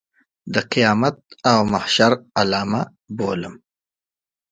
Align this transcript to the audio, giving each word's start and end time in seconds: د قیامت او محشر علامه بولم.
د 0.53 0.55
قیامت 0.71 1.17
او 1.51 1.59
محشر 1.73 2.13
علامه 2.39 2.81
بولم. 3.17 3.55